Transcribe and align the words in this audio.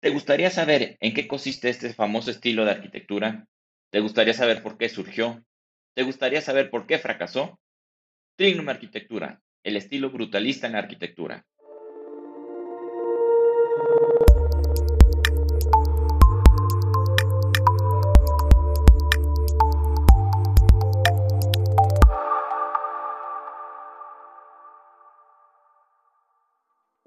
¿Te 0.00 0.10
gustaría 0.10 0.50
saber 0.50 0.96
en 1.00 1.14
qué 1.14 1.26
consiste 1.28 1.68
este 1.68 1.92
famoso 1.94 2.30
estilo 2.30 2.64
de 2.64 2.70
arquitectura? 2.70 3.46
¿Te 3.90 4.00
gustaría 4.00 4.34
saber 4.34 4.62
por 4.62 4.78
qué 4.78 4.88
surgió? 4.88 5.44
¿Te 5.94 6.02
gustaría 6.02 6.40
saber 6.40 6.70
por 6.70 6.86
qué 6.86 6.98
fracasó? 6.98 7.60
Trignum 8.36 8.68
Arquitectura, 8.68 9.42
el 9.64 9.76
estilo 9.76 10.10
brutalista 10.10 10.66
en 10.66 10.74
la 10.74 10.80
arquitectura. 10.80 11.46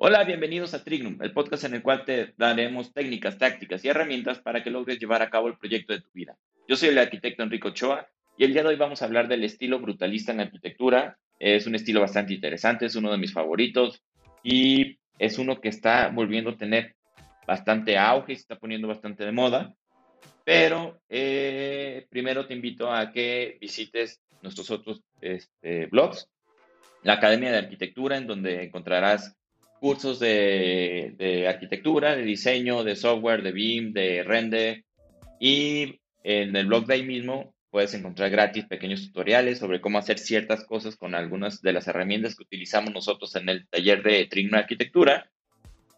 Hola, 0.05 0.25
bienvenidos 0.25 0.73
a 0.73 0.83
Trignum, 0.83 1.17
el 1.21 1.31
podcast 1.31 1.63
en 1.63 1.75
el 1.75 1.81
cual 1.81 2.03
te 2.03 2.33
daremos 2.35 2.91
técnicas, 2.91 3.38
tácticas 3.38 3.85
y 3.85 3.88
herramientas 3.88 4.38
para 4.38 4.62
que 4.62 4.70
logres 4.70 4.99
llevar 4.99 5.21
a 5.21 5.29
cabo 5.29 5.48
el 5.48 5.57
proyecto 5.57 5.93
de 5.93 6.02
tu 6.02 6.09
vida. 6.12 6.35
Yo 6.67 6.76
soy 6.76 6.89
el 6.89 6.98
arquitecto 6.98 7.41
Enrico 7.41 7.70
Ochoa 7.70 8.05
y 8.38 8.43
el 8.43 8.52
día 8.52 8.63
de 8.63 8.67
hoy 8.67 8.76
vamos 8.76 9.02
a 9.02 9.05
hablar 9.05 9.29
del 9.29 9.45
estilo 9.45 9.79
brutalista 9.79 10.31
en 10.34 10.39
la 10.39 10.43
arquitectura. 10.43 11.17
Es 11.39 11.67
un 11.67 11.76
estilo 11.76 12.02
bastante 12.02 12.34
interesante, 12.34 12.85
es 12.85 12.98
uno 12.98 13.13
de 13.13 13.17
mis 13.17 13.31
favoritos 13.31 14.03
y 14.43 14.98
es 15.20 15.39
uno 15.39 15.62
que 15.62 15.70
está 15.70 16.09
volviendo 16.09 16.49
a 16.49 16.57
tener 16.57 16.95
bastante 17.48 17.98
auge 17.98 18.34
y 18.34 18.35
se 18.35 18.41
está 18.41 18.57
poniendo 18.57 18.90
bastante 18.90 19.23
de 19.23 19.31
moda. 19.31 19.73
Pero 20.43 20.99
eh, 21.07 22.07
primero 22.09 22.45
te 22.45 22.54
invito 22.54 22.91
a 22.91 23.09
que 23.09 23.57
visites 23.62 24.20
nuestros 24.41 24.70
otros 24.70 25.01
este, 25.21 25.85
blogs, 25.85 26.27
la 27.04 27.13
Academia 27.13 27.54
de 27.54 27.59
Arquitectura, 27.59 28.17
en 28.17 28.27
donde 28.27 28.65
encontrarás 28.65 29.38
cursos 29.83 30.17
de, 30.17 31.45
arquitectura, 31.45 32.15
de 32.15 32.23
diseño, 32.23 32.85
de 32.85 32.95
software, 32.95 33.43
de 33.43 33.51
BIM, 33.51 33.91
de 33.91 34.23
render. 34.23 34.85
Y 35.41 35.99
en 36.23 36.55
el 36.55 36.67
blog 36.67 36.85
de 36.85 36.93
ahí 36.93 37.03
mismo 37.03 37.53
puedes 37.70 37.93
encontrar 37.93 38.29
gratis 38.29 38.63
pequeños 38.63 39.05
tutoriales 39.05 39.59
sobre 39.59 39.81
cómo 39.81 39.98
hacer 39.98 40.20
ciertas 40.20 40.63
cosas 40.63 40.95
con 40.95 41.15
algunas 41.15 41.62
de 41.62 41.73
las 41.73 41.85
herramientas 41.90 42.34
que 42.37 42.43
utilizamos 42.43 42.93
nosotros 42.93 43.35
en 43.35 43.49
el 43.49 43.67
taller 43.67 44.01
de 44.03 44.25
Trigno 44.27 44.57
Arquitectura. 44.57 45.29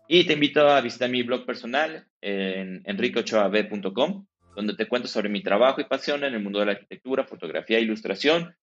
Y 0.07 0.23
te 0.23 0.33
invito 0.33 0.67
a 0.67 0.81
visitar 0.81 1.11
mi 1.11 1.21
blog 1.21 1.45
personal 1.45 2.07
en 2.21 2.81
enriqueochoab.com, 2.85 4.25
donde 4.55 4.73
te 4.73 4.87
cuento 4.87 5.07
sobre 5.07 5.29
mi 5.29 5.43
trabajo 5.43 5.79
y 5.79 5.83
pasión 5.83 6.23
en 6.23 6.33
el 6.33 6.41
mundo 6.41 6.57
de 6.57 6.65
la 6.65 6.71
arquitectura, 6.71 7.23
fotografía 7.23 7.77
e 7.77 7.81
ilustración 7.81 8.55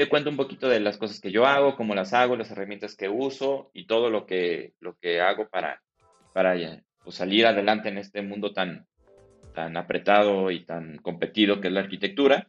te 0.00 0.08
cuento 0.08 0.30
un 0.30 0.38
poquito 0.38 0.66
de 0.66 0.80
las 0.80 0.96
cosas 0.96 1.20
que 1.20 1.30
yo 1.30 1.44
hago, 1.44 1.76
cómo 1.76 1.94
las 1.94 2.14
hago, 2.14 2.34
las 2.34 2.50
herramientas 2.50 2.96
que 2.96 3.10
uso 3.10 3.70
y 3.74 3.84
todo 3.84 4.08
lo 4.08 4.24
que, 4.24 4.72
lo 4.80 4.96
que 4.96 5.20
hago 5.20 5.50
para, 5.50 5.82
para 6.32 6.56
pues, 7.04 7.16
salir 7.16 7.44
adelante 7.44 7.90
en 7.90 7.98
este 7.98 8.22
mundo 8.22 8.54
tan, 8.54 8.86
tan 9.54 9.76
apretado 9.76 10.50
y 10.50 10.64
tan 10.64 10.96
competido 11.02 11.60
que 11.60 11.68
es 11.68 11.74
la 11.74 11.80
arquitectura. 11.80 12.48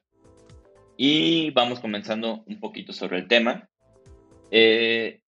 Y 0.95 1.52
vamos 1.52 1.81
comenzando 1.81 2.41
un 2.45 2.57
poquito 2.61 2.94
sobre 2.94 3.17
el 3.17 3.27
tema. 3.27 3.67
Eh, 4.49 5.19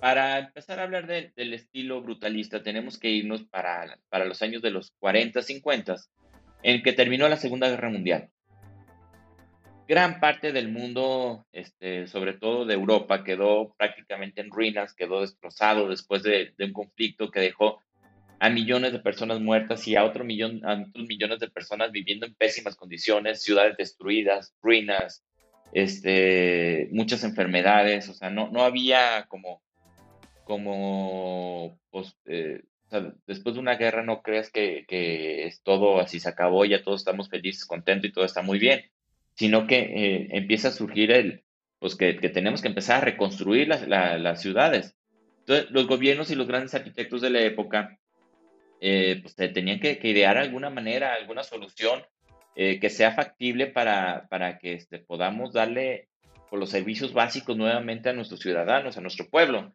para 0.00 0.40
empezar 0.40 0.80
a 0.80 0.82
hablar 0.82 1.06
del 1.06 1.54
estilo 1.54 2.02
brutalista, 2.02 2.64
tenemos 2.64 2.98
que 2.98 3.10
irnos 3.10 3.44
para, 3.44 4.00
para 4.08 4.24
los 4.24 4.42
años 4.42 4.62
de 4.62 4.72
los 4.72 4.90
40, 4.98 5.42
50, 5.42 5.94
en 6.64 6.82
que 6.82 6.92
terminó 6.92 7.28
la 7.28 7.36
Segunda 7.36 7.68
Guerra 7.68 7.88
Mundial 7.88 8.30
gran 9.86 10.20
parte 10.20 10.52
del 10.52 10.68
mundo, 10.68 11.46
este, 11.52 12.06
sobre 12.06 12.34
todo 12.34 12.64
de 12.64 12.74
Europa, 12.74 13.24
quedó 13.24 13.74
prácticamente 13.76 14.40
en 14.40 14.50
ruinas, 14.50 14.94
quedó 14.94 15.20
destrozado 15.20 15.88
después 15.88 16.22
de, 16.22 16.54
un 16.58 16.72
conflicto 16.72 17.30
que 17.30 17.40
dejó 17.40 17.80
a 18.40 18.50
millones 18.50 18.92
de 18.92 18.98
personas 18.98 19.40
muertas 19.40 19.86
y 19.86 19.96
a, 19.96 20.04
otro 20.04 20.24
millón, 20.24 20.64
a 20.64 20.84
otros 20.88 21.06
millones 21.06 21.38
de 21.40 21.50
personas 21.50 21.92
viviendo 21.92 22.26
en 22.26 22.34
pésimas 22.34 22.76
condiciones, 22.76 23.42
ciudades 23.42 23.76
destruidas, 23.76 24.54
ruinas, 24.62 25.24
este, 25.72 26.88
muchas 26.92 27.24
enfermedades, 27.24 28.08
o 28.08 28.14
sea, 28.14 28.30
no, 28.30 28.50
no 28.50 28.62
había 28.62 29.26
como, 29.28 29.62
como, 30.44 31.78
pues, 31.90 32.16
eh, 32.26 32.62
después 33.26 33.54
de 33.54 33.60
una 33.60 33.76
guerra 33.76 34.02
no 34.02 34.22
creas 34.22 34.50
que, 34.50 34.84
que 34.86 35.46
es 35.46 35.62
todo 35.62 36.00
así 36.00 36.20
se 36.20 36.28
acabó, 36.28 36.64
ya 36.64 36.82
todos 36.82 37.00
estamos 37.00 37.28
felices, 37.28 37.64
contentos 37.64 38.08
y 38.08 38.12
todo 38.12 38.24
está 38.24 38.42
muy 38.42 38.58
bien 38.58 38.84
sino 39.34 39.66
que 39.66 39.78
eh, 39.78 40.28
empieza 40.30 40.68
a 40.68 40.72
surgir 40.72 41.10
el, 41.10 41.44
pues 41.78 41.96
que, 41.96 42.14
tenemos 42.14 42.62
que 42.62 42.68
empezar 42.68 42.98
a 42.98 43.04
reconstruir 43.04 43.68
las, 43.68 43.86
las, 43.86 44.40
ciudades. 44.40 44.96
Entonces, 45.40 45.70
los 45.70 45.86
gobiernos 45.86 46.30
y 46.30 46.34
los 46.34 46.46
grandes 46.46 46.74
arquitectos 46.74 47.20
de 47.20 47.30
la 47.30 47.40
época, 47.40 47.98
eh, 48.80 49.20
pues 49.22 49.34
tenían 49.34 49.80
que, 49.80 49.98
idear 50.02 50.38
alguna 50.38 50.70
manera, 50.70 51.14
alguna 51.14 51.42
solución 51.42 52.02
eh, 52.56 52.78
que 52.80 52.90
sea 52.90 53.12
factible 53.12 53.66
para, 53.66 54.26
para 54.28 54.58
que 54.58 54.74
este, 54.74 54.98
podamos 54.98 55.52
darle 55.52 56.08
por 56.48 56.58
los 56.58 56.70
servicios 56.70 57.12
básicos 57.12 57.56
nuevamente 57.56 58.08
a 58.08 58.12
nuestros 58.12 58.40
ciudadanos, 58.40 58.96
a 58.96 59.00
nuestro 59.00 59.28
pueblo. 59.28 59.74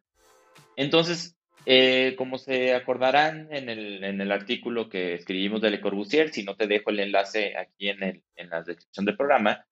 Entonces, 0.76 1.36
eh, 1.66 2.14
como 2.16 2.38
se 2.38 2.74
acordarán 2.74 3.48
en 3.50 3.68
el, 3.68 4.02
en 4.02 4.18
el, 4.20 4.32
artículo 4.32 4.88
que 4.88 5.14
escribimos 5.14 5.60
de 5.60 5.70
Le 5.70 5.80
Corbusier, 5.80 6.32
si 6.32 6.42
no 6.42 6.56
te 6.56 6.66
dejo 6.66 6.90
el 6.90 6.98
enlace 7.00 7.56
aquí 7.56 7.90
en, 7.90 8.02
el, 8.02 8.22
en 8.36 8.48
la 8.48 8.62
descripción 8.62 9.04
del 9.04 9.16
programa, 9.16 9.64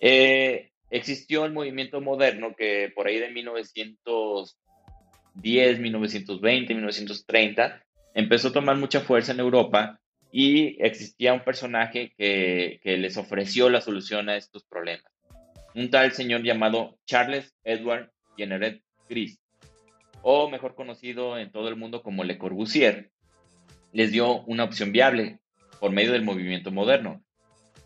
eh, 0.00 0.70
existió 0.90 1.44
el 1.44 1.52
movimiento 1.52 2.00
moderno 2.00 2.54
que 2.56 2.92
por 2.94 3.08
ahí 3.08 3.18
de 3.18 3.30
1910, 3.30 5.80
1920, 5.80 6.74
1930 6.74 7.84
empezó 8.14 8.48
a 8.48 8.52
tomar 8.52 8.76
mucha 8.76 9.00
fuerza 9.00 9.32
en 9.32 9.40
Europa 9.40 10.00
y 10.30 10.76
existía 10.84 11.32
un 11.32 11.42
personaje 11.42 12.12
que, 12.16 12.78
que 12.82 12.96
les 12.96 13.16
ofreció 13.16 13.68
la 13.70 13.80
solución 13.80 14.28
a 14.28 14.36
estos 14.36 14.62
problemas. 14.64 15.10
Un 15.74 15.90
tal 15.90 16.12
señor 16.12 16.44
llamado 16.44 16.96
Charles 17.06 17.52
Edward 17.64 18.12
Jenneret 18.36 18.82
Gris 19.08 19.40
o 20.22 20.48
mejor 20.50 20.74
conocido 20.74 21.38
en 21.38 21.50
todo 21.50 21.68
el 21.68 21.76
mundo 21.76 22.02
como 22.02 22.24
Le 22.24 22.38
Corbusier, 22.38 23.10
les 23.92 24.12
dio 24.12 24.42
una 24.42 24.64
opción 24.64 24.92
viable 24.92 25.38
por 25.80 25.92
medio 25.92 26.12
del 26.12 26.24
movimiento 26.24 26.70
moderno. 26.70 27.22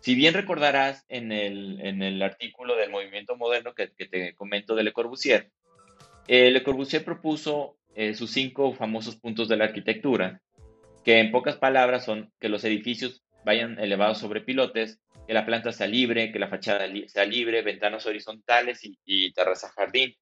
Si 0.01 0.15
bien 0.15 0.35
recordarás 0.35 1.05
en 1.09 1.31
el, 1.31 1.81
en 1.81 2.03
el 2.03 2.21
artículo 2.23 2.75
del 2.77 2.91
movimiento 2.91 3.37
moderno 3.37 3.73
que, 3.75 3.87
te 3.87 4.35
comento 4.35 4.75
de 4.75 4.83
Le 4.83 4.93
Corbusier, 4.93 5.51
eh, 6.27 6.51
Le 6.51 6.63
Corbusier 6.63 7.05
propuso 7.05 7.77
eh, 7.95 8.15
sus 8.15 8.33
cinco 8.33 8.73
famosos 8.73 9.17
puntos 9.17 9.49
de 9.49 9.57
la 9.57 9.67
arquitectura, 9.67 10.41
que 11.05 11.21
en 11.21 11.31
pocas 11.31 11.57
palabras 11.57 12.05
son 12.05 12.33
que 12.41 12.49
los 12.49 12.65
edificios 12.65 13.23
vayan 13.45 13.79
elevados 13.79 14.19
sobre 14.19 14.41
pilotes, 14.41 14.99
que 15.27 15.35
la 15.35 15.47
planta 15.47 15.73
sea 15.73 15.87
libre, 15.87 16.33
que 16.33 16.39
la 16.39 16.49
fachada 16.49 16.87
sea 17.07 17.25
libre, 17.25 17.63
ventanas 17.63 18.07
horizontales 18.07 18.85
y, 18.85 18.99
y 19.05 19.33
terraza 19.33 19.69
jardín, 19.69 20.17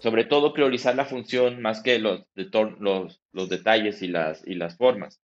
sobre 0.00 0.24
todo 0.24 0.54
priorizar 0.54 0.94
la 0.94 1.04
función 1.04 1.60
más 1.60 1.82
que 1.82 1.98
los, 1.98 2.24
los, 2.34 3.48
detalles 3.48 4.02
y 4.02 4.08
las, 4.08 4.46
y 4.46 4.54
las 4.54 4.76
formas. 4.76 5.20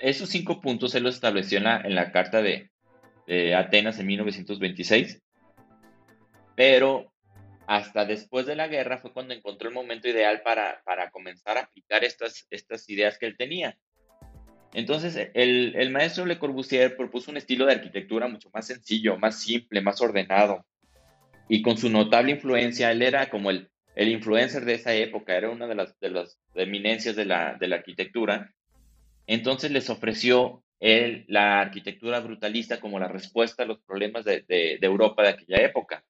Esos 0.00 0.28
cinco 0.28 0.60
puntos 0.60 0.92
se 0.92 1.00
los 1.00 1.14
estableció 1.14 1.58
en 1.58 1.64
la, 1.64 1.80
en 1.80 1.94
la 1.94 2.12
Carta 2.12 2.42
de, 2.42 2.70
Atenas 3.56 3.98
en 3.98 4.06
1926, 4.06 5.22
pero 6.54 7.10
hasta 7.66 8.04
después 8.04 8.44
de 8.44 8.54
la 8.54 8.68
guerra 8.68 8.98
fue 8.98 9.14
cuando 9.14 9.32
encontró 9.32 9.68
el 9.68 9.74
momento 9.74 10.08
ideal 10.08 10.42
para, 10.42 10.82
para 10.84 11.10
comenzar 11.10 11.56
a 11.56 11.62
aplicar 11.62 12.04
estas, 12.04 12.46
estas 12.50 12.86
ideas 12.90 13.16
que 13.16 13.24
él 13.24 13.36
tenía. 13.38 13.78
Entonces, 14.74 15.30
el, 15.32 15.74
el, 15.74 15.90
maestro 15.90 16.26
Le 16.26 16.38
Corbusier 16.38 16.96
propuso 16.96 17.30
un 17.30 17.38
estilo 17.38 17.64
de 17.64 17.72
arquitectura 17.72 18.28
mucho 18.28 18.50
más 18.52 18.66
sencillo, 18.66 19.16
más 19.16 19.40
simple, 19.40 19.80
más 19.80 20.02
ordenado, 20.02 20.66
y 21.48 21.62
con 21.62 21.76
su 21.76 21.90
notable 21.90 22.32
influencia, 22.32 22.90
él 22.90 23.02
era 23.02 23.30
como 23.30 23.50
el, 23.50 23.68
el 23.94 24.08
influencer 24.08 24.64
de 24.64 24.74
esa 24.74 24.94
época, 24.94 25.36
era 25.36 25.50
una 25.50 25.66
de 25.66 25.74
las, 25.74 25.98
de 26.00 26.10
las 26.10 26.38
eminencias 26.54 27.16
de 27.16 27.24
la, 27.24 27.56
de 27.58 27.68
la 27.68 27.76
arquitectura. 27.76 28.52
Entonces 29.26 29.70
les 29.70 29.88
ofreció 29.90 30.62
él 30.80 31.24
la 31.28 31.60
arquitectura 31.60 32.20
brutalista 32.20 32.80
como 32.80 32.98
la 32.98 33.08
respuesta 33.08 33.62
a 33.62 33.66
los 33.66 33.80
problemas 33.80 34.24
de, 34.24 34.44
de, 34.48 34.78
de, 34.80 34.86
Europa 34.86 35.22
de 35.22 35.28
aquella 35.30 35.58
época. 35.58 36.04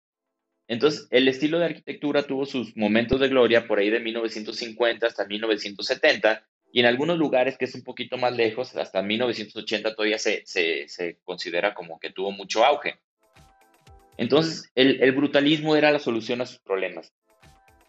Entonces, 0.66 1.06
el 1.10 1.28
estilo 1.28 1.58
de 1.58 1.66
arquitectura 1.66 2.22
tuvo 2.22 2.46
sus 2.46 2.74
momentos 2.76 3.20
de 3.20 3.28
gloria 3.28 3.68
por 3.68 3.78
ahí 3.78 3.90
de 3.90 4.00
1950 4.00 5.06
hasta 5.06 5.26
1970, 5.26 6.46
y 6.72 6.80
en 6.80 6.86
algunos 6.86 7.18
lugares 7.18 7.56
que 7.56 7.66
es 7.66 7.74
un 7.74 7.84
poquito 7.84 8.16
más 8.16 8.34
lejos, 8.34 8.74
hasta 8.74 9.02
1980 9.02 9.94
todavía 9.94 10.18
se, 10.18 10.42
se, 10.44 10.88
se 10.88 11.18
considera 11.22 11.74
como 11.74 12.00
que 12.00 12.10
tuvo 12.10 12.32
mucho 12.32 12.64
auge. 12.64 12.98
Entonces, 14.16 14.70
el, 14.74 15.12
brutalismo 15.12 15.76
era 15.76 15.90
la 15.90 15.98
solución 15.98 16.40
a 16.40 16.46
sus 16.46 16.60
problemas. 16.60 17.12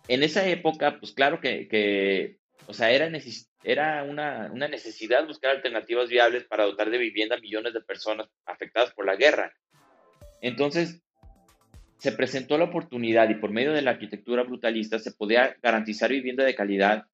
En 0.08 0.24
esa 0.24 0.48
época, 0.48 0.98
pues 1.00 1.14
claro 1.14 1.40
que, 1.40 2.38
o 2.68 2.74
sea, 2.74 2.92
era, 2.92 4.04
una, 4.04 4.50
necesidad 4.50 5.28
buscar 5.28 5.52
alternativas 5.52 6.10
viables 6.10 6.46
para 6.46 6.66
dotar 6.66 6.90
de 6.90 6.98
vivienda 6.98 7.36
a 7.36 7.40
millones 7.40 7.74
de 7.74 7.82
personas 7.82 8.28
afectadas 8.46 8.94
por 8.94 9.06
la 9.06 9.16
guerra. 9.16 9.54
Entonces, 10.42 11.02
se 11.98 12.12
presentó 12.12 12.58
la 12.58 12.66
oportunidad 12.66 13.30
y 13.30 13.36
por 13.36 13.52
medio 13.52 13.74
de 13.74 13.82
la 13.82 13.92
arquitectura 13.92 14.44
brutalista 14.44 15.00
se 15.00 15.12
podía 15.12 15.56
garantizar 15.62 16.10
vivienda 16.10 16.44
de 16.44 16.56
calidad 16.56 17.06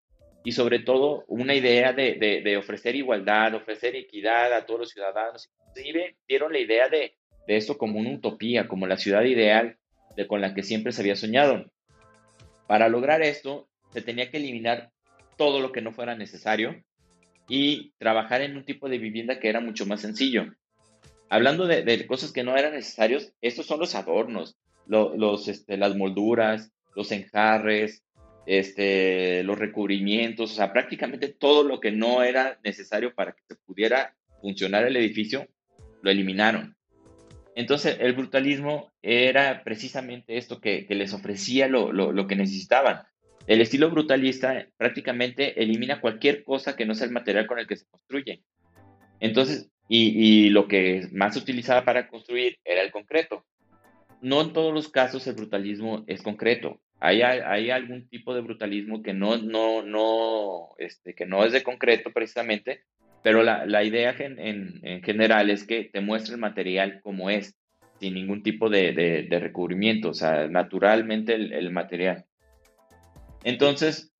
y 0.43 0.53
sobre 0.53 0.79
todo 0.79 1.23
una 1.27 1.53
idea 1.53 1.93
de, 1.93 2.57
ofrecer 2.57 2.95
igualdad, 2.95 3.53
ofrecer 3.53 3.95
equidad 3.95 4.53
a 4.53 4.65
todos 4.65 4.81
los 4.81 4.89
ciudadanos. 4.89 5.49
Inclusive 5.67 6.17
dieron 6.27 6.51
la 6.51 6.59
idea 6.59 6.89
de, 6.89 7.15
esto 7.57 7.77
como 7.77 7.99
una 7.99 8.11
utopía, 8.11 8.67
como 8.67 8.87
la 8.87 8.97
ciudad 8.97 9.23
ideal 9.23 9.77
de, 10.15 10.27
con 10.27 10.41
la 10.41 10.53
que 10.53 10.63
siempre 10.63 10.91
se 10.91 11.01
había 11.01 11.15
soñado. 11.15 11.71
Para 12.67 12.89
lograr 12.89 13.21
esto, 13.21 13.67
se 13.91 14.01
tenía 14.01 14.29
que 14.29 14.37
eliminar 14.37 14.91
todo 15.37 15.59
lo 15.59 15.71
que 15.71 15.81
no 15.81 15.91
fuera 15.91 16.15
necesario 16.15 16.83
y 17.47 17.93
trabajar 17.97 18.41
en 18.41 18.55
un 18.55 18.65
tipo 18.65 18.87
de 18.87 18.97
vivienda 18.97 19.39
que 19.39 19.49
era 19.49 19.59
mucho 19.59 19.85
más 19.85 20.01
sencillo. 20.01 20.45
Hablando 21.29 21.65
de, 21.65 22.07
cosas 22.07 22.31
que 22.31 22.43
no 22.43 22.57
eran 22.57 22.73
necesarios, 22.73 23.33
estos 23.41 23.65
son 23.65 23.79
los 23.79 23.95
adornos, 23.95 24.57
este, 25.47 25.77
las 25.77 25.95
molduras, 25.95 26.71
los 26.95 27.11
enjarres, 27.11 28.03
este, 28.45 29.43
los 29.43 29.57
recubrimientos, 29.57 30.51
o 30.51 30.55
sea, 30.55 30.73
prácticamente 30.73 31.29
todo 31.29 31.63
lo 31.63 31.79
que 31.79 31.91
no 31.91 32.23
era 32.23 32.59
necesario 32.63 33.13
para 33.13 33.33
que 33.33 33.43
se 33.47 33.55
pudiera 33.55 34.15
funcionar 34.41 34.85
el 34.85 34.95
edificio, 34.97 35.47
lo 36.01 36.11
eliminaron. 36.11 36.75
Entonces, 37.55 37.97
el 37.99 38.13
brutalismo 38.13 38.91
era 39.01 39.63
precisamente 39.63 40.37
esto 40.37 40.61
que, 40.61 40.85
les 40.89 41.13
ofrecía 41.13 41.67
lo, 41.67 42.27
que 42.27 42.35
necesitaban. 42.35 43.03
El 43.47 43.61
estilo 43.61 43.89
brutalista 43.89 44.67
prácticamente 44.77 45.61
elimina 45.61 45.99
cualquier 45.99 46.43
cosa 46.43 46.75
que 46.75 46.85
no 46.85 46.93
sea 46.93 47.07
el 47.07 47.13
material 47.13 47.47
con 47.47 47.59
el 47.59 47.67
que 47.67 47.75
se 47.75 47.87
construye. 47.87 48.43
Entonces, 49.19 49.69
y, 49.89 50.49
lo 50.49 50.67
que 50.67 51.07
más 51.11 51.33
se 51.33 51.39
utilizaba 51.39 51.83
para 51.83 52.07
construir 52.07 52.57
era 52.63 52.81
el 52.81 52.91
concreto. 52.91 53.45
No 54.21 54.41
en 54.41 54.53
todos 54.53 54.73
los 54.73 54.87
casos 54.87 55.27
el 55.27 55.35
brutalismo 55.35 56.03
es 56.07 56.21
concreto. 56.21 56.79
Hay, 56.99 57.23
hay 57.23 57.71
algún 57.71 58.07
tipo 58.07 58.33
de 58.33 58.41
brutalismo 58.41 59.01
que 59.01 59.13
no, 59.13 59.37
no, 59.37 59.81
no, 59.81 60.69
este, 60.77 61.15
que 61.15 61.25
no 61.25 61.43
es 61.43 61.51
de 61.51 61.63
concreto 61.63 62.11
precisamente, 62.13 62.83
pero 63.23 63.43
la, 63.43 63.83
idea 63.83 64.15
en, 64.17 65.01
general 65.03 65.49
es 65.49 65.65
que 65.65 65.83
te 65.85 66.01
muestre 66.01 66.33
el 66.33 66.39
material 66.39 67.01
como 67.01 67.29
es, 67.29 67.55
sin 67.99 68.15
ningún 68.15 68.41
tipo 68.41 68.69
de, 68.69 69.27
recubrimiento, 69.29 70.09
o 70.09 70.13
sea, 70.13 70.47
naturalmente 70.47 71.35
el, 71.35 71.71
material. 71.71 72.25
Entonces, 73.43 74.11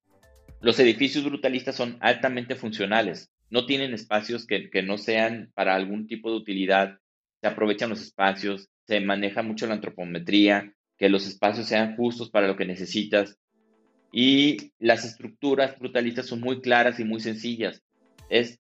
los 0.59 0.79
edificios 0.79 1.23
brutalistas 1.23 1.75
son 1.75 1.97
altamente 1.99 2.55
funcionales, 2.55 3.31
no 3.49 3.65
tienen 3.65 3.93
espacios 3.93 4.45
que, 4.45 4.69
que, 4.69 4.83
no 4.83 4.97
sean 4.97 5.51
para 5.55 5.75
algún 5.75 6.07
tipo 6.07 6.29
de 6.29 6.37
utilidad, 6.37 6.99
se 7.41 7.47
aprovechan 7.47 7.89
los 7.89 8.01
espacios, 8.01 8.69
se 8.87 8.99
maneja 8.99 9.41
mucho 9.41 9.65
la 9.65 9.73
antropometría, 9.73 10.73
que 10.97 11.09
los 11.09 11.25
espacios 11.25 11.65
sean 11.65 11.95
justos 11.95 12.29
para 12.29 12.47
lo 12.47 12.55
que 12.55 12.65
necesitas. 12.65 13.39
Y 14.11 14.73
las 14.77 15.05
estructuras 15.05 15.79
brutalistas 15.79 16.27
son 16.27 16.41
muy 16.41 16.61
claras 16.61 16.99
y 16.99 17.03
muy 17.03 17.19
sencillas. 17.21 17.81
Es 18.29 18.59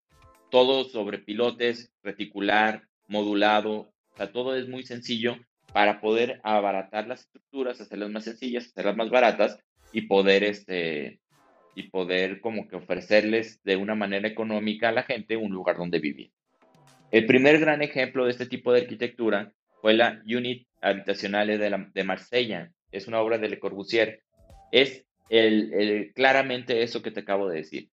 todo 0.51 0.83
sobre 0.83 1.17
pilotes, 1.17 1.91
reticular, 2.03 2.83
modulado, 3.07 3.91
o 4.13 4.17
sea, 4.17 4.31
todo 4.31 4.55
es 4.55 4.67
muy 4.67 4.83
sencillo 4.83 5.37
para 5.73 5.99
poder 6.01 6.39
abaratar 6.43 7.07
las 7.07 7.21
estructuras, 7.21 7.81
hacerlas 7.81 8.11
más 8.11 8.25
sencillas, 8.25 8.67
hacerlas 8.67 8.97
más 8.97 9.09
baratas 9.09 9.57
y 9.91 10.01
poder, 10.03 10.43
este, 10.43 11.19
y 11.75 11.83
poder 11.83 12.41
como 12.41 12.67
que 12.67 12.75
ofrecerles 12.75 13.63
de 13.63 13.77
una 13.77 13.95
manera 13.95 14.27
económica 14.27 14.89
a 14.89 14.91
la 14.91 15.03
gente 15.03 15.37
un 15.37 15.51
lugar 15.51 15.77
donde 15.77 15.99
vivir. 15.99 16.31
El 17.11 17.25
primer 17.25 17.59
gran 17.59 17.81
ejemplo 17.81 18.25
de 18.25 18.31
este 18.31 18.45
tipo 18.45 18.71
de 18.71 18.81
arquitectura 18.81 19.51
fue 19.81 19.93
la 19.93 20.21
Unit 20.25 20.67
Habitacional 20.81 21.47
de, 21.47 22.03
Marsella. 22.03 22.71
Es 22.91 23.07
una 23.07 23.19
obra 23.19 23.37
de 23.37 23.49
Le 23.49 23.59
Corbusier. 23.59 24.21
Es 24.71 25.05
el, 25.29 26.11
claramente 26.13 26.83
eso 26.83 27.01
que 27.01 27.11
te 27.11 27.21
acabo 27.21 27.49
de 27.49 27.57
decir 27.57 27.89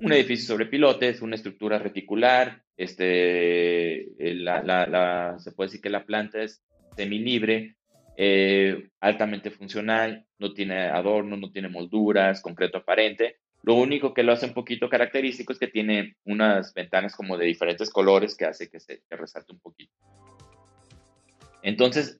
un 0.00 0.12
edificio 0.12 0.46
sobre 0.46 0.66
pilotes, 0.66 1.20
una 1.20 1.36
estructura 1.36 1.78
reticular, 1.78 2.62
este, 2.76 4.08
la, 4.18 5.36
se 5.38 5.52
puede 5.52 5.68
decir 5.68 5.80
que 5.80 5.90
la 5.90 6.04
planta 6.04 6.42
es 6.42 6.62
semilibre, 6.96 7.76
eh, 8.16 8.88
altamente 9.00 9.50
funcional, 9.50 10.26
no 10.38 10.52
tiene 10.52 10.86
adorno, 10.86 11.36
no 11.36 11.50
tiene 11.50 11.68
molduras, 11.68 12.40
concreto 12.40 12.78
aparente. 12.78 13.36
Lo 13.62 13.74
único 13.74 14.14
que 14.14 14.22
lo 14.22 14.32
hace 14.32 14.46
un 14.46 14.54
poquito 14.54 14.88
característico 14.88 15.52
es 15.52 15.58
que 15.58 15.68
tiene 15.68 16.16
unas 16.24 16.72
ventanas 16.72 17.14
como 17.14 17.36
de 17.36 17.46
diferentes 17.46 17.90
colores 17.90 18.34
que 18.34 18.46
hace 18.46 18.70
que 18.70 18.80
se 18.80 19.02
resalte 19.10 19.52
un 19.52 19.60
poquito. 19.60 19.92
Entonces, 21.62 22.18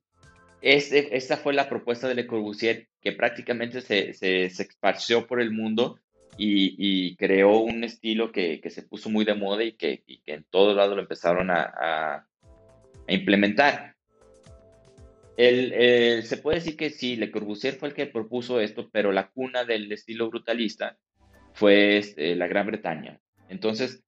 esta 0.60 1.38
fue 1.38 1.54
la 1.54 1.68
propuesta 1.68 2.06
de 2.06 2.14
Le 2.14 2.26
Corbusier 2.26 2.88
que 3.00 3.12
prácticamente 3.12 3.80
se, 3.80 4.12
se, 4.12 4.50
se 4.50 4.62
esparció 4.62 5.26
por 5.26 5.40
el 5.40 5.50
mundo 5.50 5.98
y, 6.36 7.16
creó 7.16 7.58
un 7.58 7.84
estilo 7.84 8.32
que, 8.32 8.60
se 8.70 8.82
puso 8.82 9.10
muy 9.10 9.24
de 9.24 9.34
moda 9.34 9.64
y 9.64 9.72
que, 9.72 10.02
en 10.26 10.44
todo 10.50 10.74
lado 10.74 10.94
lo 10.94 11.02
empezaron 11.02 11.50
a, 11.50 12.26
implementar. 13.08 13.96
se 15.36 16.40
puede 16.42 16.58
decir 16.58 16.76
que 16.76 16.90
sí, 16.90 17.16
Le 17.16 17.30
Corbusier 17.30 17.74
fue 17.74 17.88
el 17.88 17.94
que 17.94 18.06
propuso 18.06 18.60
esto, 18.60 18.88
pero 18.90 19.12
la 19.12 19.30
cuna 19.30 19.64
del 19.64 19.90
estilo 19.92 20.28
brutalista 20.30 20.96
fue 21.52 21.98
este, 21.98 22.36
la 22.36 22.46
Gran 22.46 22.66
Bretaña. 22.66 23.20
Entonces, 23.48 24.02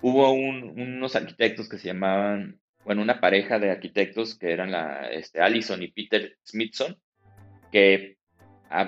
hubo 0.00 0.30
unos 0.32 1.16
arquitectos 1.16 1.68
que 1.68 1.78
se 1.78 1.88
llamaban, 1.88 2.60
bueno, 2.84 3.02
una 3.02 3.20
pareja 3.20 3.58
de 3.58 3.70
arquitectos 3.70 4.38
que 4.38 4.52
eran 4.52 4.70
la, 4.70 5.08
este, 5.10 5.40
Allison 5.40 5.82
y 5.82 5.88
Peter 5.88 6.36
Smithson, 6.44 6.96
que 7.72 8.16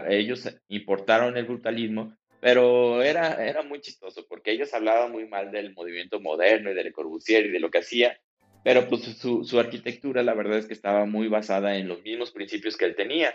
ellos 0.09 0.49
importaron 0.69 1.37
el 1.37 1.47
brutalismo 1.47 2.17
pero 2.41 3.03
era, 3.03 3.45
era 3.45 3.63
muy 3.63 3.81
chistoso 3.81 4.27
porque 4.29 4.53
ellos 4.53 4.73
hablaban 4.75 5.11
muy 5.11 5.27
mal 5.27 5.51
del 5.51 5.73
movimiento 5.75 6.21
moderno 6.21 6.71
y 6.71 6.75
de 6.75 6.85
Le 6.85 6.93
Corbusier 6.93 7.47
y 7.47 7.51
de 7.51 7.61
lo 7.61 7.71
que 7.71 7.79
hacía, 7.79 8.21
pero 8.63 8.89
pues 8.89 9.03
su, 9.03 9.45
su, 9.45 9.59
arquitectura 9.59 10.23
la 10.23 10.35
verdad 10.35 10.59
es 10.59 10.67
que 10.67 10.75
estaba 10.75 11.07
muy 11.07 11.29
basada 11.29 11.77
en 11.77 11.89
los 11.89 12.03
mismos 12.03 12.31
principios 12.33 12.77
que 12.77 12.85
él 12.85 12.97
tenía. 12.97 13.35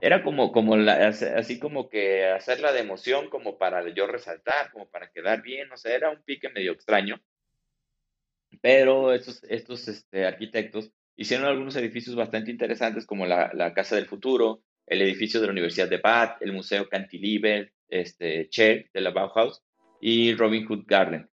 Era 0.00 0.22
como, 0.22 0.52
como 0.52 0.74
así 0.74 1.58
como 1.58 1.88
que 1.88 2.26
hacerla 2.26 2.72
de 2.72 2.80
emoción 2.80 3.30
como 3.30 3.56
para 3.56 3.88
yo 3.94 4.06
resaltar, 4.06 4.70
como 4.72 4.88
para 4.90 5.10
quedar 5.10 5.42
bien, 5.42 5.70
o 5.72 5.76
sea, 5.76 5.94
era 5.94 6.10
un 6.10 6.22
pique 6.22 6.50
medio 6.50 6.72
extraño. 6.72 7.22
Pero 8.60 9.12
estos, 9.12 9.42
estos 9.44 9.88
este, 9.88 10.26
arquitectos 10.26 10.92
hicieron 11.16 11.46
algunos 11.46 11.76
edificios 11.76 12.16
bastante 12.16 12.50
interesantes 12.50 13.06
como 13.06 13.26
la, 13.26 13.50
la 13.54 13.72
Casa 13.72 13.96
del 13.96 14.06
Futuro, 14.06 14.62
el 14.86 15.02
edificio 15.02 15.40
de 15.40 15.46
la 15.46 15.52
Universidad 15.52 15.88
de 15.88 15.98
Bath, 15.98 16.42
el 16.42 16.52
Museo 16.52 16.88
Cantilever, 16.88 17.72
este, 17.88 18.48
Che 18.48 18.90
de 18.92 19.00
la 19.00 19.10
Bauhaus 19.10 19.62
y 20.00 20.34
Robin 20.34 20.66
Hood 20.66 20.84
Garden. 20.86 21.28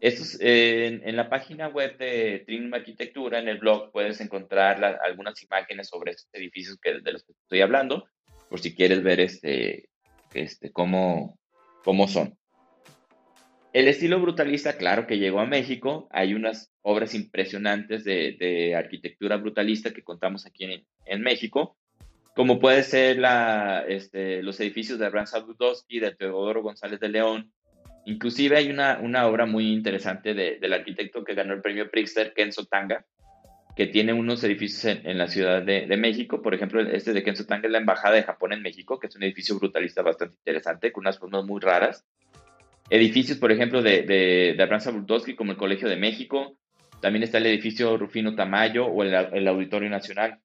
Estos, 0.00 0.38
en, 0.40 1.16
la 1.16 1.28
página 1.28 1.68
web 1.68 1.98
de 1.98 2.44
Trinum 2.46 2.72
Arquitectura, 2.74 3.40
en 3.40 3.48
el 3.48 3.58
blog, 3.58 3.90
puedes 3.90 4.20
encontrar 4.20 5.00
algunas 5.02 5.42
imágenes 5.42 5.88
sobre 5.88 6.12
estos 6.12 6.28
edificios 6.32 6.78
que, 6.80 7.00
de 7.00 7.12
los 7.12 7.24
que 7.24 7.32
estoy 7.32 7.60
hablando, 7.62 8.06
por 8.48 8.60
si 8.60 8.74
quieres 8.74 9.02
ver 9.02 9.20
este, 9.20 9.88
este, 10.34 10.70
cómo, 10.70 11.38
cómo 11.82 12.06
son. 12.06 12.38
El 13.72 13.88
estilo 13.88 14.20
brutalista, 14.20 14.78
claro 14.78 15.06
que 15.06 15.18
llegó 15.18 15.40
a 15.40 15.46
México. 15.46 16.08
Hay 16.10 16.32
unas 16.32 16.72
obras 16.82 17.14
impresionantes 17.14 18.04
de, 18.04 18.74
arquitectura 18.76 19.36
brutalista 19.36 19.92
que 19.92 20.04
contamos 20.04 20.46
aquí 20.46 20.86
en 21.04 21.22
México 21.22 21.76
como 22.38 22.60
puede 22.60 22.84
ser 22.84 23.20
este, 23.88 24.44
los 24.44 24.60
edificios 24.60 24.96
de 24.96 25.06
Abraham 25.06 25.26
Sadudowski, 25.26 25.98
de 25.98 26.14
Teodoro 26.14 26.62
González 26.62 27.00
de 27.00 27.08
León. 27.08 27.52
Inclusive 28.04 28.56
hay 28.56 28.70
una, 28.70 29.26
obra 29.26 29.44
muy 29.44 29.72
interesante 29.72 30.34
de, 30.34 30.56
del 30.60 30.72
arquitecto 30.72 31.24
que 31.24 31.34
ganó 31.34 31.52
el 31.54 31.62
premio 31.62 31.90
Pritzker, 31.90 32.32
Kenzo 32.34 32.66
Tanga, 32.66 33.04
que 33.74 33.88
tiene 33.88 34.12
unos 34.12 34.44
edificios 34.44 34.84
en, 34.84 35.18
la 35.18 35.26
Ciudad 35.26 35.62
de, 35.62 35.96
México. 35.96 36.40
Por 36.40 36.54
ejemplo, 36.54 36.80
este 36.80 37.12
de 37.12 37.24
Kenzo 37.24 37.44
Tanga 37.44 37.66
es 37.66 37.72
la 37.72 37.78
Embajada 37.78 38.14
de 38.14 38.22
Japón 38.22 38.52
en 38.52 38.62
México, 38.62 39.00
que 39.00 39.08
es 39.08 39.16
un 39.16 39.24
edificio 39.24 39.58
brutalista 39.58 40.02
bastante 40.02 40.36
interesante, 40.36 40.92
con 40.92 41.02
unas 41.02 41.18
formas 41.18 41.44
muy 41.44 41.60
raras. 41.60 42.04
Edificios, 42.88 43.38
por 43.38 43.50
ejemplo, 43.50 43.82
de, 43.82 44.02
de, 44.02 44.54
de 44.56 45.34
como 45.34 45.50
el 45.50 45.58
Colegio 45.58 45.88
de 45.88 45.96
México. 45.96 46.56
También 47.00 47.24
está 47.24 47.38
el 47.38 47.46
edificio 47.46 47.96
Rufino 47.96 48.36
Tamayo 48.36 48.86
o 48.86 49.02
el 49.02 49.48
Auditorio 49.48 49.90
Nacional. 49.90 50.38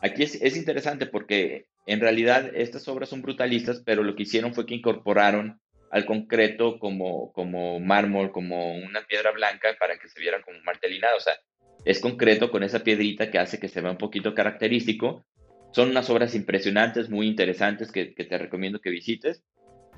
Aquí 0.00 0.22
es, 0.22 0.56
interesante 0.56 1.06
porque 1.06 1.66
en 1.86 2.00
realidad 2.00 2.50
estas 2.54 2.86
obras 2.88 3.08
son 3.08 3.22
brutalistas, 3.22 3.82
pero 3.84 4.02
lo 4.02 4.14
que 4.14 4.22
hicieron 4.22 4.54
fue 4.54 4.66
que 4.66 4.74
incorporaron 4.74 5.60
al 5.90 6.04
concreto 6.04 6.78
como, 6.78 7.32
como 7.32 7.80
mármol, 7.80 8.30
como 8.30 8.76
una 8.76 9.04
piedra 9.06 9.32
blanca 9.32 9.74
para 9.78 9.98
que 9.98 10.08
se 10.08 10.20
viera 10.20 10.40
como 10.42 10.58
martelinado. 10.62 11.16
O 11.16 11.20
sea, 11.20 11.34
es 11.84 12.00
concreto 12.00 12.50
con 12.50 12.62
esa 12.62 12.84
piedrita 12.84 13.30
que 13.30 13.38
hace 13.38 13.58
que 13.58 13.68
se 13.68 13.80
vea 13.80 13.90
un 13.90 13.98
poquito 13.98 14.34
característico. 14.34 15.24
Son 15.72 15.90
unas 15.90 16.08
obras 16.10 16.34
impresionantes, 16.34 17.10
muy 17.10 17.26
interesantes 17.26 17.90
que, 17.90 18.14
que 18.14 18.24
te 18.24 18.38
recomiendo 18.38 18.80
que 18.80 18.90
visites. 18.90 19.42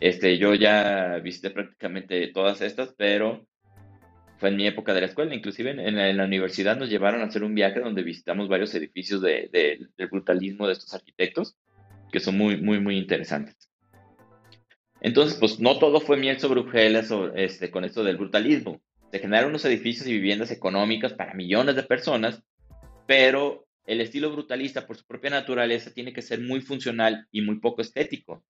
Este, 0.00 0.38
yo 0.38 0.54
ya 0.54 1.18
visité 1.22 1.50
prácticamente 1.50 2.28
todas 2.28 2.62
estas, 2.62 2.94
pero 2.96 3.46
fue 4.40 4.48
en 4.48 4.56
mi 4.56 4.66
época 4.66 4.94
de 4.94 5.02
la 5.02 5.06
escuela, 5.06 5.34
inclusive 5.34 5.70
en, 5.70 6.16
la, 6.16 6.24
universidad 6.24 6.78
nos 6.78 6.88
llevaron 6.88 7.20
a 7.20 7.26
hacer 7.26 7.44
un 7.44 7.54
viaje 7.54 7.78
donde 7.78 8.02
visitamos 8.02 8.48
varios 8.48 8.74
edificios 8.74 9.20
de, 9.20 9.50
del 9.52 10.08
brutalismo 10.08 10.66
de 10.66 10.72
estos 10.72 10.94
arquitectos, 10.94 11.58
que 12.10 12.20
son 12.20 12.38
muy, 12.38 12.56
muy, 12.56 12.80
muy 12.80 12.96
interesantes. 12.96 13.70
Entonces, 15.02 15.38
pues 15.38 15.60
no 15.60 15.78
todo 15.78 16.00
fue 16.00 16.16
miel 16.16 16.40
sobre 16.40 16.60
hojuelas 16.60 17.10
este, 17.34 17.70
con 17.70 17.84
esto 17.84 18.02
del 18.02 18.16
brutalismo. 18.16 18.80
Se 19.10 19.18
generaron 19.18 19.50
unos 19.50 19.64
edificios 19.66 20.06
y 20.06 20.12
viviendas 20.12 20.50
económicas 20.50 21.12
para 21.12 21.34
millones 21.34 21.76
de 21.76 21.82
personas, 21.82 22.42
pero 23.06 23.66
el 23.86 24.00
estilo 24.00 24.32
brutalista, 24.32 24.86
por 24.86 24.96
su 24.96 25.04
propia 25.06 25.30
naturaleza, 25.30 25.92
tiene 25.92 26.14
que 26.14 26.22
ser 26.22 26.40
muy 26.40 26.62
funcional 26.62 27.26
y 27.30 27.42
muy 27.42 27.60
poco 27.60 27.82
estético. 27.82 28.42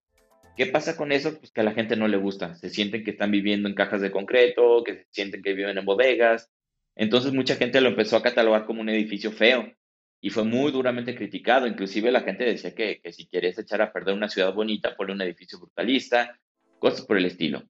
¿Qué 0.56 0.66
pasa 0.66 0.96
con 0.96 1.12
eso? 1.12 1.38
Pues 1.38 1.52
que 1.52 1.60
a 1.60 1.64
la 1.64 1.72
gente 1.72 1.96
no 1.96 2.08
le 2.08 2.16
gusta. 2.16 2.54
Se 2.54 2.68
sienten 2.68 3.04
que 3.04 3.12
están 3.12 3.30
viviendo 3.30 3.68
en 3.68 3.74
cajas 3.74 4.00
de 4.00 4.10
concreto, 4.10 4.82
que 4.84 4.94
se 4.94 5.06
sienten 5.10 5.42
que 5.42 5.54
viven 5.54 5.78
en 5.78 5.84
bodegas. 5.84 6.50
Entonces 6.96 7.32
mucha 7.32 7.56
gente 7.56 7.80
lo 7.80 7.88
empezó 7.88 8.16
a 8.16 8.22
catalogar 8.22 8.66
como 8.66 8.80
un 8.80 8.88
edificio 8.88 9.32
feo 9.32 9.72
y 10.20 10.30
fue 10.30 10.44
muy 10.44 10.70
duramente 10.70 11.14
criticado. 11.14 11.66
Inclusive 11.66 12.12
la 12.12 12.20
gente 12.20 12.44
decía 12.44 12.74
que, 12.74 13.00
si 13.12 13.26
quieres 13.26 13.58
echar 13.58 13.80
a 13.80 13.92
perder 13.92 14.14
una 14.14 14.28
ciudad 14.28 14.52
bonita, 14.52 14.96
ponle 14.96 15.14
un 15.14 15.22
edificio 15.22 15.58
brutalista, 15.58 16.38
cosas 16.78 17.06
por 17.06 17.16
el 17.16 17.24
estilo. 17.24 17.62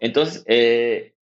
Entonces, 0.00 0.44
eh, 0.46 1.12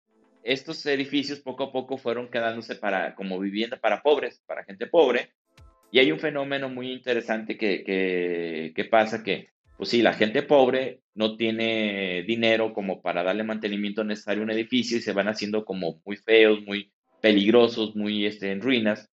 estos 0.45 0.87
edificios 0.87 1.41
poco 1.41 1.65
a 1.65 1.73
poco 1.73 1.99
fueron 1.99 2.31
quedándose 2.31 2.77
para, 2.77 3.15
como 3.15 3.41
vivienda 3.41 3.77
para 3.77 4.03
pobres, 4.03 4.41
para 4.47 4.65
gente 4.65 4.87
pobre. 4.87 5.33
Y 5.91 5.99
hay 5.99 6.12
un 6.12 6.21
fenómeno 6.21 6.69
muy 6.69 6.93
interesante 6.93 7.57
que, 7.57 7.83
que, 7.83 8.73
que 8.75 8.85
pasa 8.85 9.25
que 9.25 9.49
pues 9.78 9.90
sí, 9.90 10.02
la 10.02 10.12
gente 10.12 10.42
pobre 10.42 11.02
no 11.14 11.37
tiene 11.37 12.25
dinero 12.26 12.75
como 12.75 13.00
para 13.00 13.23
darle 13.23 13.44
mantenimiento 13.44 14.02
necesario 14.02 14.42
a 14.42 14.44
un 14.44 14.50
edificio 14.50 14.99
y 14.99 15.00
se 15.00 15.12
van 15.12 15.28
haciendo 15.28 15.64
como 15.64 16.02
muy 16.04 16.16
feos, 16.16 16.62
muy 16.66 16.90
peligrosos, 17.20 17.94
muy 17.94 18.26
este, 18.26 18.50
en 18.50 18.61
ruinas. 18.61 19.08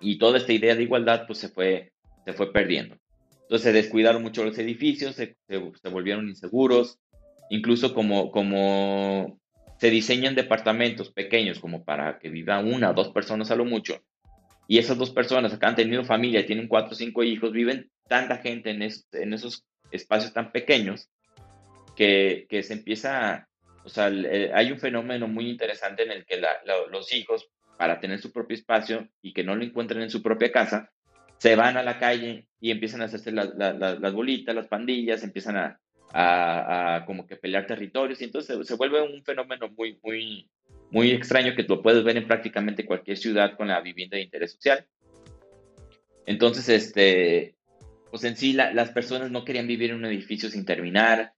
Y 0.00 0.18
toda 0.18 0.38
esta 0.38 0.52
idea 0.52 0.76
de 0.76 0.84
igualdad 0.84 1.26
pues 1.26 1.40
se 1.40 1.48
fue, 1.48 1.90
se 2.24 2.32
fue 2.32 2.52
perdiendo. 2.52 2.96
Entonces 3.42 3.64
se 3.64 3.72
descuidaron 3.72 4.22
mucho 4.22 4.44
los 4.44 4.56
edificios, 4.58 5.16
se, 5.16 5.36
se, 5.48 5.88
volvieron 5.88 6.28
inseguros, 6.28 7.00
incluso 7.50 7.92
como, 7.92 8.30
como 8.30 9.40
se 9.80 9.90
diseñan 9.90 10.36
departamentos 10.36 11.10
pequeños 11.10 11.58
como 11.58 11.84
para 11.84 12.20
que 12.20 12.30
viva 12.30 12.60
una 12.60 12.90
o 12.90 12.94
dos 12.94 13.08
personas 13.08 13.50
a 13.50 13.56
lo 13.56 13.64
mucho, 13.64 14.00
y 14.68 14.76
esas 14.78 14.98
dos 14.98 15.10
personas 15.10 15.54
acá 15.54 15.68
han 15.68 15.76
tenido 15.76 16.04
familia, 16.04 16.44
tienen 16.44 16.68
cuatro 16.68 16.92
o 16.92 16.94
cinco 16.94 17.24
hijos, 17.24 17.52
viven 17.52 17.90
tanta 18.06 18.36
gente 18.36 18.70
en, 18.70 18.82
en 18.82 19.32
esos 19.32 19.64
espacios 19.90 20.32
tan 20.32 20.52
pequeños 20.52 21.10
que, 21.96 22.46
que 22.48 22.62
se 22.62 22.74
empieza, 22.74 23.48
o 23.84 23.88
sea, 23.88 24.06
hay 24.06 24.72
un 24.72 24.78
fenómeno 24.78 25.28
muy 25.28 25.48
interesante 25.48 26.02
en 26.02 26.12
el 26.12 26.24
que 26.24 26.40
los 26.90 27.12
hijos, 27.12 27.48
para 27.76 28.00
tener 28.00 28.20
su 28.20 28.32
propio 28.32 28.56
espacio 28.56 29.08
y 29.22 29.32
que 29.32 29.44
no 29.44 29.54
lo 29.54 29.64
encuentren 29.64 30.02
en 30.02 30.10
su 30.10 30.22
propia 30.22 30.50
casa, 30.50 30.90
se 31.38 31.54
van 31.54 31.76
a 31.76 31.82
la 31.82 31.98
calle 31.98 32.48
y 32.60 32.70
empiezan 32.70 33.02
a 33.02 33.04
hacerse 33.04 33.30
las 33.32 34.12
bolitas, 34.12 34.54
las 34.54 34.66
pandillas, 34.66 35.22
empiezan 35.22 35.56
a, 35.56 35.80
a, 36.12 37.04
como 37.06 37.26
que 37.26 37.36
pelear 37.36 37.66
territorios 37.66 38.20
y 38.20 38.24
entonces 38.24 38.66
se, 38.66 38.74
vuelve 38.74 39.02
un 39.02 39.22
fenómeno 39.24 39.68
muy, 39.76 39.98
muy, 40.02 40.50
muy 40.90 41.10
extraño 41.10 41.54
que 41.54 41.64
lo 41.64 41.82
puedes 41.82 42.02
ver 42.04 42.16
en 42.16 42.26
prácticamente 42.26 42.86
cualquier 42.86 43.16
ciudad 43.16 43.56
con 43.56 43.68
la 43.68 43.80
vivienda 43.80 44.16
de 44.16 44.24
interés 44.24 44.52
social. 44.52 44.86
Entonces, 46.26 46.68
este, 46.68 47.54
pues 48.10 48.24
en 48.24 48.36
sí 48.36 48.52
las 48.52 48.90
personas 48.90 49.30
no 49.30 49.44
querían 49.44 49.66
vivir 49.66 49.90
en 49.90 49.96
un 49.96 50.06
edificio 50.06 50.50
sin 50.50 50.64
terminar 50.64 51.32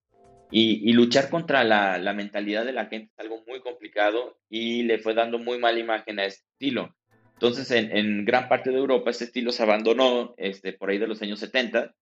y, 0.51 0.93
luchar 0.93 1.31
contra 1.31 1.65
la, 1.65 2.13
mentalidad 2.13 2.65
de 2.65 2.73
la 2.73 2.87
gente 2.87 3.13
es 3.13 3.21
algo 3.21 3.43
muy 3.47 3.61
complicado 3.61 4.39
y 4.49 4.83
le 4.83 4.99
fue 4.99 5.15
dando 5.15 5.39
muy 5.39 5.59
mala 5.59 5.79
imagen 5.79 6.19
a 6.19 6.25
este 6.25 6.45
estilo. 6.53 6.95
Entonces 7.35 7.71
en, 7.71 8.25
gran 8.25 8.49
parte 8.49 8.71
de 8.71 8.79
Europa 8.79 9.11
este 9.11 9.25
estilo 9.25 9.53
se 9.53 9.63
abandonó 9.63 10.35
este, 10.37 10.73
por 10.73 10.91
ahí 10.91 10.99
de 10.99 11.07
los 11.07 11.23
años 11.23 11.41
70 11.41 11.95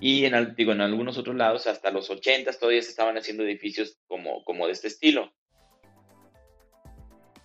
y 0.00 0.24
en, 0.24 0.54
digo, 0.54 0.72
en 0.72 0.80
algunos 0.80 1.18
otros 1.18 1.36
lados 1.36 1.66
hasta 1.66 1.90
los 1.90 2.10
80 2.10 2.52
todavía 2.52 2.82
se 2.82 2.90
estaban 2.90 3.16
haciendo 3.16 3.42
edificios 3.42 3.98
como, 4.06 4.44
como 4.44 4.66
de 4.66 4.72
este 4.72 4.88
estilo. 4.88 5.32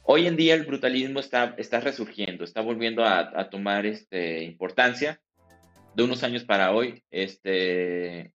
Hoy 0.03 0.25
en 0.25 0.35
día 0.35 0.55
el 0.55 0.65
brutalismo 0.65 1.19
está, 1.19 1.53
está 1.57 1.79
resurgiendo, 1.79 2.43
está 2.43 2.61
volviendo 2.61 3.05
a, 3.05 3.49
tomar 3.51 3.85
este, 3.85 4.43
importancia 4.43 5.21
de 5.95 6.03
unos 6.03 6.23
años 6.23 6.43
para 6.43 6.71
hoy, 6.71 7.03
este, 7.11 8.33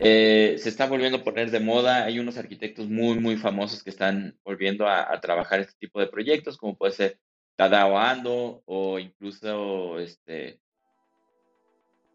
eh, 0.00 0.56
se 0.58 0.68
está 0.68 0.86
volviendo 0.86 1.18
a 1.18 1.24
poner 1.24 1.50
de 1.50 1.60
moda. 1.60 2.04
Hay 2.04 2.18
unos 2.18 2.36
arquitectos 2.36 2.88
muy, 2.88 3.18
muy 3.18 3.36
famosos 3.36 3.82
que 3.82 3.90
están 3.90 4.36
volviendo 4.44 4.88
a, 4.88 5.20
trabajar 5.20 5.60
este 5.60 5.74
tipo 5.78 6.00
de 6.00 6.08
proyectos, 6.08 6.56
como 6.56 6.76
puede 6.76 6.92
ser 6.92 7.18
Tadao 7.56 7.96
Ando 7.98 8.62
o 8.66 8.98
incluso, 8.98 10.00
este, 10.00 10.60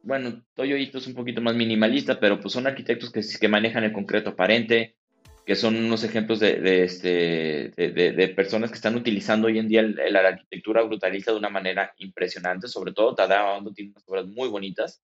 bueno, 0.03 0.43
Toyo 0.53 0.75
Ito 0.77 0.97
es 0.97 1.07
un 1.07 1.15
poquito 1.15 1.41
más 1.41 1.55
minimalista, 1.55 2.19
pero 2.19 2.39
pues 2.39 2.53
son 2.53 2.67
arquitectos 2.67 3.11
que, 3.11 3.21
que 3.39 3.47
manejan 3.47 3.85
el 3.85 3.93
concreto 3.93 4.31
aparente, 4.31 4.97
que 5.49 5.55
son 5.55 5.75
unos 5.83 6.03
ejemplos 6.03 6.39
de, 6.39 6.83
este, 6.83 7.73
de, 7.75 8.33
personas 8.35 8.69
que 8.69 8.75
están 8.75 8.95
utilizando 8.95 9.47
hoy 9.47 9.57
en 9.57 9.67
día 9.67 9.81
la 9.81 10.19
arquitectura 10.19 10.83
brutalista 10.83 11.31
de 11.31 11.39
una 11.39 11.49
manera 11.49 11.91
impresionante, 11.97 12.67
sobre 12.67 12.93
todo 12.93 13.15
Tadao 13.15 13.59
tiene 13.73 13.89
unas 13.89 14.07
obras 14.07 14.27
muy 14.27 14.47
bonitas, 14.47 15.01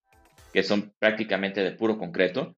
que 0.53 0.61
son 0.61 0.93
prácticamente 0.99 1.63
de 1.63 1.71
puro 1.71 1.97
concreto. 1.97 2.55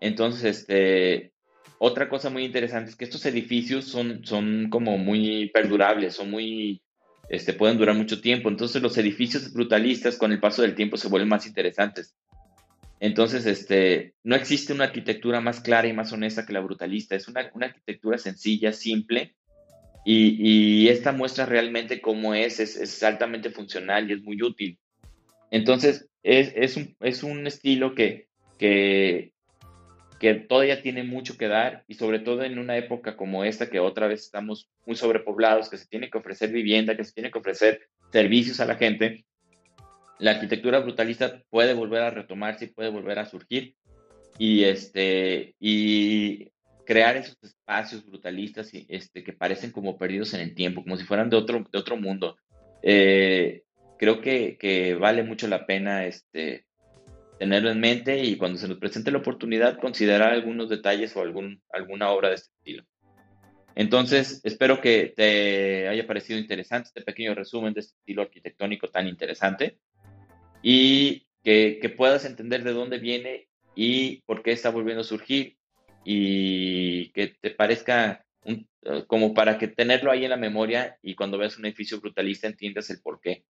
Entonces, 0.00 0.58
este, 0.58 1.30
otra 1.78 2.08
cosa 2.08 2.30
muy 2.30 2.46
interesante 2.46 2.90
es 2.90 2.96
que 2.96 3.04
estos 3.04 3.24
edificios 3.26 3.84
son, 3.84 4.26
son 4.26 4.68
como 4.68 4.98
muy 4.98 5.50
perdurables, 5.54 6.16
son 6.16 6.32
muy, 6.32 6.82
este, 7.28 7.52
pueden 7.52 7.78
durar 7.78 7.94
mucho 7.94 8.20
tiempo. 8.20 8.48
Entonces 8.48 8.82
los 8.82 8.98
edificios 8.98 9.52
brutalistas 9.52 10.18
con 10.18 10.32
el 10.32 10.40
paso 10.40 10.62
del 10.62 10.74
tiempo 10.74 10.96
se 10.96 11.06
vuelven 11.06 11.28
más 11.28 11.46
interesantes. 11.46 12.12
Entonces, 13.04 13.44
este, 13.44 14.14
no 14.22 14.34
existe 14.34 14.72
una 14.72 14.84
arquitectura 14.84 15.42
más 15.42 15.60
clara 15.60 15.86
y 15.86 15.92
más 15.92 16.10
honesta 16.14 16.46
que 16.46 16.54
la 16.54 16.60
brutalista. 16.60 17.14
Es 17.14 17.28
una, 17.28 17.50
arquitectura 17.60 18.16
sencilla, 18.16 18.72
simple, 18.72 19.34
y, 20.06 20.88
esta 20.88 21.12
muestra 21.12 21.44
realmente 21.44 22.00
cómo 22.00 22.32
es, 22.32 22.60
es, 22.60 23.02
altamente 23.02 23.50
funcional 23.50 24.08
y 24.08 24.14
es 24.14 24.22
muy 24.22 24.42
útil. 24.42 24.78
Entonces, 25.50 26.08
es, 26.22 26.78
un, 27.22 27.46
estilo 27.46 27.94
que, 27.94 28.28
que, 28.58 29.34
que 30.18 30.34
todavía 30.36 30.80
tiene 30.80 31.02
mucho 31.02 31.36
que 31.36 31.48
dar 31.48 31.84
y 31.86 31.96
sobre 31.96 32.20
todo 32.20 32.42
en 32.42 32.58
una 32.58 32.78
época 32.78 33.18
como 33.18 33.44
esta 33.44 33.68
que 33.68 33.80
otra 33.80 34.06
vez 34.06 34.22
estamos 34.22 34.70
muy 34.86 34.96
sobrepoblados, 34.96 35.68
que 35.68 35.76
se 35.76 35.88
tiene 35.88 36.08
que 36.08 36.16
ofrecer 36.16 36.50
vivienda, 36.50 36.96
que 36.96 37.04
se 37.04 37.12
tiene 37.12 37.30
que 37.30 37.38
ofrecer 37.38 37.82
servicios 38.10 38.60
a 38.60 38.64
la 38.64 38.76
gente, 38.76 39.26
la 40.18 40.32
arquitectura 40.32 40.80
brutalista 40.80 41.42
puede 41.50 41.74
volver 41.74 42.02
a 42.02 42.10
retomarse 42.10 42.66
y 42.66 42.68
puede 42.68 42.90
volver 42.90 43.18
a 43.18 43.26
surgir 43.26 43.74
y 44.38 44.64
este 44.64 45.54
y 45.58 46.50
crear 46.84 47.16
esos 47.16 47.36
espacios 47.42 48.04
brutalistas 48.04 48.70
este, 48.88 49.24
que 49.24 49.32
parecen 49.32 49.70
como 49.70 49.96
perdidos 49.96 50.34
en 50.34 50.40
el 50.40 50.54
tiempo, 50.54 50.82
como 50.82 50.96
si 50.96 51.04
fueran 51.04 51.30
de 51.30 51.36
otro, 51.36 51.64
de 51.70 51.78
otro 51.78 51.96
mundo. 51.96 52.36
Eh, 52.82 53.62
creo 53.98 54.20
que, 54.20 54.58
que, 54.58 54.94
vale 54.94 55.22
mucho 55.22 55.48
la 55.48 55.64
pena 55.64 56.04
este, 56.04 56.66
tenerlo 57.38 57.70
en 57.70 57.80
mente 57.80 58.22
y 58.22 58.36
cuando 58.36 58.58
se 58.58 58.68
nos 58.68 58.78
presente 58.78 59.10
la 59.10 59.18
oportunidad 59.18 59.78
considerar 59.78 60.32
algunos 60.32 60.68
detalles 60.68 61.16
o 61.16 61.22
algún, 61.22 61.62
alguna 61.72 62.10
obra 62.10 62.28
de 62.28 62.34
este 62.34 62.52
estilo. 62.58 62.84
Entonces, 63.76 64.40
espero 64.44 64.80
que 64.80 65.12
te 65.16 65.88
haya 65.88 66.06
parecido 66.06 66.38
interesante 66.38 66.88
este 66.88 67.02
pequeño 67.02 67.34
resumen 67.34 67.72
de 67.72 67.80
este 67.80 67.96
estilo 67.96 68.22
arquitectónico 68.22 68.88
tan 68.88 69.08
interesante 69.08 69.78
y 70.66 71.26
que, 71.44 71.94
puedas 71.94 72.24
entender 72.24 72.64
de 72.64 72.72
dónde 72.72 72.98
viene 72.98 73.48
y 73.76 74.22
por 74.22 74.42
qué 74.42 74.52
está 74.52 74.70
volviendo 74.70 75.02
a 75.02 75.04
surgir 75.04 75.58
y 76.06 77.10
que 77.10 77.36
te 77.38 77.50
parezca 77.50 78.24
eh, 78.46 78.64
como 79.06 79.34
para 79.34 79.58
que 79.58 79.68
tenerlo 79.68 80.10
ahí 80.10 80.24
en 80.24 80.30
la 80.30 80.38
memoria 80.38 80.96
y 81.02 81.14
cuando 81.14 81.36
veas 81.36 81.58
un 81.58 81.66
edificio 81.66 82.00
brutalista 82.00 82.46
entiendas 82.46 82.88
el 82.88 83.02
por 83.02 83.20
qué. 83.20 83.44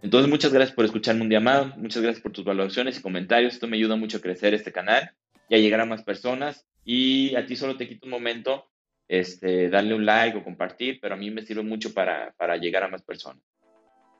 Entonces, 0.00 0.30
muchas 0.30 0.52
gracias 0.52 0.76
por 0.76 0.84
escucharme 0.84 1.22
un 1.22 1.28
día 1.28 1.40
más, 1.40 1.76
muchas 1.76 2.02
gracias 2.04 2.22
por 2.22 2.30
tus 2.30 2.44
valoraciones 2.44 2.96
y 2.96 3.02
comentarios, 3.02 3.54
esto 3.54 3.66
me 3.66 3.76
ayuda 3.76 3.96
mucho 3.96 4.18
a 4.18 4.20
crecer 4.20 4.54
este 4.54 4.70
canal 4.70 5.10
y 5.48 5.56
a 5.56 5.58
llegar 5.58 5.80
a 5.80 5.86
más 5.86 6.04
personas 6.04 6.68
y 6.84 7.34
a 7.34 7.46
ti 7.46 7.56
solo 7.56 7.76
te 7.76 7.88
quito 7.88 8.06
un 8.06 8.12
momento 8.12 8.70
este, 9.08 9.68
darle 9.70 9.94
un 9.94 10.06
like 10.06 10.38
o 10.38 10.44
compartir, 10.44 11.00
pero 11.00 11.14
a 11.14 11.18
mí 11.18 11.32
me 11.32 11.42
sirve 11.42 11.62
mucho 11.62 11.92
para, 11.92 12.32
para 12.38 12.56
llegar 12.58 12.84
a 12.84 12.88
más 12.88 13.02
personas. 13.02 13.42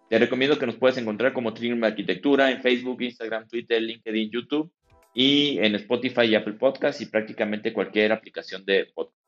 Te 0.09 0.19
recomiendo 0.19 0.59
que 0.59 0.67
nos 0.67 0.77
puedas 0.77 0.97
encontrar 0.97 1.33
como 1.33 1.53
Trinum 1.53 1.85
Arquitectura 1.85 2.51
en 2.51 2.63
Facebook, 2.63 3.03
Instagram, 3.03 3.47
Twitter, 3.47 3.83
LinkedIn, 3.83 4.31
YouTube 4.31 4.73
y 5.15 5.59
en 5.59 5.75
Spotify 5.75 6.23
y 6.23 6.35
Apple 6.35 6.55
Podcasts 6.55 7.03
y 7.03 7.07
prácticamente 7.07 7.73
cualquier 7.73 8.13
aplicación 8.13 8.65
de 8.65 8.87
podcast. 8.95 9.19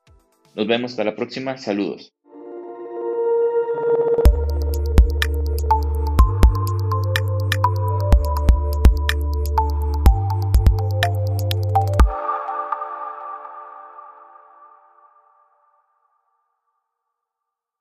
Nos 0.54 0.66
vemos 0.66 0.92
hasta 0.92 1.04
la 1.04 1.14
próxima. 1.14 1.56
Saludos. 1.58 2.14